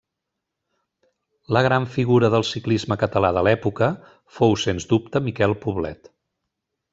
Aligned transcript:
La 1.57 1.61
gran 1.67 1.85
figura 1.97 2.31
del 2.35 2.45
ciclisme 2.53 2.97
català 3.03 3.31
de 3.37 3.43
l'època 3.49 3.91
fou 4.39 4.57
sens 4.63 4.89
dubte 4.95 5.23
Miquel 5.29 5.55
Poblet. 5.67 6.11